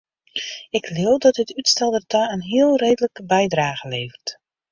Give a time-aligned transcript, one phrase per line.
[0.77, 4.29] Ik leau dat dit útstel dêrta in heel reedlike bydrage leveret.